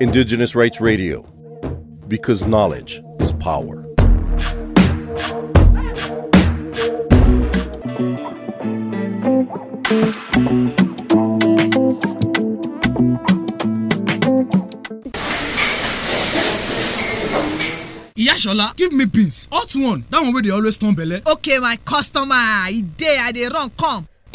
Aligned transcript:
Indigenous 0.00 0.54
Rights 0.54 0.80
Radio, 0.80 1.22
because 2.08 2.46
knowledge 2.46 3.00
is 3.20 3.32
power. 3.34 3.82
Iyashola, 18.16 18.74
give 18.76 18.92
me 18.92 19.04
beans. 19.04 19.48
Hot 19.52 19.70
one. 19.76 20.04
That 20.10 20.22
one 20.22 20.32
wey 20.34 20.40
dey 20.42 20.50
always 20.50 20.78
turn 20.78 20.94
belle. 20.94 21.20
okay 21.32 21.58
my 21.58 21.76
customer 21.84 22.34
e 22.70 22.82
dey 22.82 23.16
i 23.20 23.32
dey 23.32 23.48
run 23.52 23.70
come. 23.76 24.08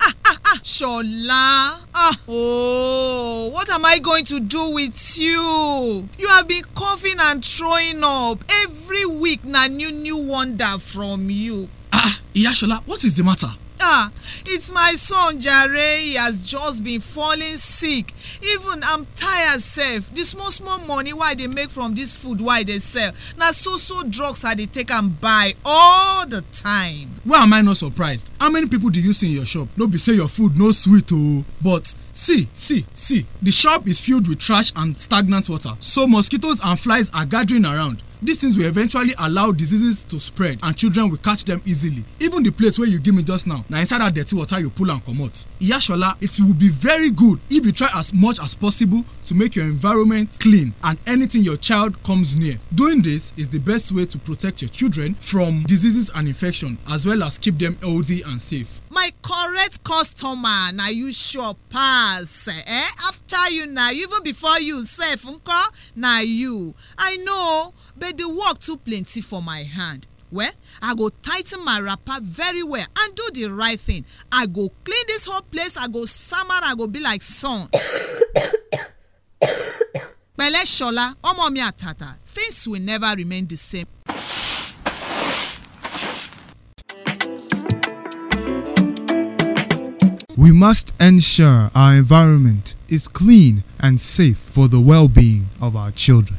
ah 0.00 0.14
ah 0.26 0.38
ah 0.46 0.60
shola 0.78 1.80
ah 1.92 2.14
oh 2.28 3.50
what 3.52 3.68
am 3.70 3.84
i 3.84 3.98
going 3.98 4.24
to 4.24 4.38
do 4.38 4.70
with 4.70 5.18
you? 5.18 6.08
You 6.18 6.28
have 6.28 6.46
been 6.46 6.62
coughing 6.76 7.16
and 7.20 7.44
throwing 7.44 8.00
up. 8.04 8.44
Every 8.62 9.04
week 9.04 9.44
na 9.44 9.66
new 9.66 9.90
new 9.90 10.16
wonder 10.16 10.78
from 10.78 11.30
you. 11.30 11.68
Ah, 11.92 12.20
Iyashola, 12.34 12.80
what 12.86 13.02
is 13.02 13.16
the 13.16 13.24
matter? 13.24 13.48
ah 13.80 14.10
it's 14.46 14.70
my 14.72 14.92
son 14.92 15.40
jare. 15.40 15.98
He 16.00 16.14
has 16.14 16.44
just 16.44 16.84
been 16.84 17.00
falling 17.00 17.56
sick 17.56 18.12
even 18.42 18.80
i'm 18.84 19.06
tired 19.16 19.60
sef 19.60 20.12
the 20.14 20.20
small 20.24 20.50
small 20.50 20.78
money 20.86 21.12
wey 21.12 21.20
i 21.24 21.34
dey 21.34 21.46
make 21.46 21.70
from 21.70 21.94
this 21.94 22.14
food 22.14 22.40
wey 22.40 22.56
i 22.56 22.62
dey 22.62 22.78
sell 22.78 23.12
na 23.36 23.50
so 23.50 23.76
so 23.76 24.02
drugs 24.08 24.44
i 24.44 24.54
dey 24.54 24.66
take 24.66 24.90
am 24.90 25.08
buy 25.20 25.52
all 25.64 26.26
the 26.26 26.42
time. 26.52 27.08
Why 27.24 27.42
am 27.42 27.52
I 27.52 27.60
not 27.62 27.76
surprised? 27.76 28.32
How 28.40 28.50
many 28.50 28.68
people 28.68 28.90
do 28.90 29.00
you 29.00 29.12
see 29.12 29.28
in 29.28 29.34
your 29.34 29.44
shop? 29.46 29.68
No 29.76 29.86
be 29.86 29.98
say 29.98 30.14
your 30.14 30.28
food 30.28 30.56
no 30.58 30.70
sweet 30.72 31.10
oh. 31.12 31.44
But 31.62 31.94
see, 32.12 32.48
see, 32.52 32.84
see. 32.94 33.26
The 33.42 33.50
shop 33.50 33.86
is 33.86 34.00
filled 34.00 34.28
with 34.28 34.38
trash 34.38 34.72
and 34.76 34.98
stagnant 34.98 35.48
water. 35.48 35.70
So 35.80 36.06
mosquitoes 36.06 36.60
and 36.64 36.78
flies 36.78 37.10
are 37.14 37.26
gathering 37.26 37.64
around. 37.64 38.02
These 38.20 38.40
things 38.40 38.58
will 38.58 38.66
eventually 38.66 39.12
allow 39.18 39.52
diseases 39.52 40.04
to 40.06 40.18
spread 40.18 40.58
and 40.62 40.76
children 40.76 41.08
will 41.10 41.18
catch 41.18 41.44
them 41.44 41.62
easily. 41.64 42.02
Even 42.18 42.42
the 42.42 42.50
plate 42.50 42.76
wey 42.78 42.88
you 42.88 42.98
give 42.98 43.14
me 43.14 43.22
just 43.22 43.46
now, 43.46 43.64
na 43.68 43.78
inside 43.78 44.00
that 44.00 44.14
dirty 44.14 44.34
water 44.34 44.58
you 44.58 44.70
pull 44.70 44.90
am 44.90 45.00
comot. 45.00 45.46
Iyashola, 45.60 46.14
it 46.20 46.34
will 46.44 46.54
be 46.54 46.68
very 46.68 47.10
good 47.10 47.38
if 47.50 47.64
you 47.64 47.70
try 47.72 47.88
as 47.94 48.12
much 48.18 48.40
as 48.40 48.54
possible 48.54 49.04
to 49.24 49.34
make 49.34 49.54
your 49.56 49.64
environment 49.64 50.36
clean 50.40 50.74
and 50.84 50.98
anything 51.06 51.42
your 51.42 51.56
child 51.56 52.02
comes 52.02 52.38
near. 52.38 52.58
Doing 52.74 53.00
this 53.00 53.32
is 53.36 53.48
the 53.48 53.58
best 53.58 53.92
way 53.92 54.04
to 54.06 54.18
protect 54.18 54.60
your 54.62 54.68
children 54.70 55.14
from 55.14 55.62
diseases 55.62 56.10
and 56.14 56.26
infection 56.28 56.76
as 56.90 57.06
well 57.06 57.22
as 57.22 57.38
keep 57.38 57.58
them 57.58 57.76
healthy 57.80 58.22
and 58.22 58.40
safe. 58.40 58.80
my 58.90 59.10
correct 59.22 59.84
customer 59.84 60.72
na 60.74 60.88
you 60.88 61.12
sure 61.12 61.54
pass 61.70 62.48
eh 62.48 62.88
after 63.06 63.52
you 63.52 63.66
na 63.66 63.90
even 63.90 64.22
before 64.24 64.58
you 64.60 64.82
sef 64.82 65.22
nko 65.24 65.62
na 65.94 66.18
you 66.20 66.74
i 66.98 67.16
know 67.24 67.72
but 67.96 68.16
the 68.18 68.28
work 68.28 68.58
too 68.58 68.76
plenty 68.78 69.20
for 69.20 69.40
my 69.42 69.62
hand 69.62 70.06
well 70.32 70.50
i 70.82 70.94
go 70.94 71.08
tigh 71.22 71.42
ten 71.42 71.64
my 71.64 71.78
wrapper 71.80 72.18
very 72.22 72.62
well 72.62 72.84
and 73.00 73.14
do 73.14 73.28
the 73.34 73.46
right 73.52 73.78
thing 73.80 74.04
i 74.32 74.46
go 74.46 74.68
clean 74.84 75.04
this 75.06 75.26
whole 75.26 75.42
place 75.42 75.76
i 75.76 75.86
go 75.86 76.00
am 76.00 76.50
i 76.50 76.74
go 76.76 76.86
be 76.86 77.00
like 77.00 77.22
sun. 77.22 77.68
Pẹ̀lẹ́ 80.38 80.64
ṣọlá 80.76 81.06
ọmọ 81.28 81.44
mi 81.54 81.60
àtàtà 81.60 82.08
things 82.34 82.66
will 82.68 82.82
never 82.82 83.10
remain 83.16 83.46
the 83.46 83.56
same. 83.56 83.86
We 90.36 90.52
must 90.52 90.94
ensure 91.00 91.70
our 91.74 91.94
environment 91.94 92.76
is 92.88 93.08
clean 93.08 93.64
and 93.80 94.00
safe 94.00 94.38
for 94.38 94.68
the 94.68 94.80
well 94.80 95.08
being 95.08 95.46
of 95.60 95.74
our 95.74 95.90
children. 95.90 96.38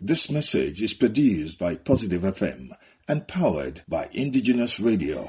This 0.00 0.30
message 0.30 0.82
is 0.82 0.94
produced 0.94 1.58
by 1.58 1.74
Positive 1.74 2.22
FM 2.22 2.70
and 3.08 3.26
powered 3.26 3.80
by 3.88 4.08
Indigenous 4.12 4.78
Radio. 4.78 5.28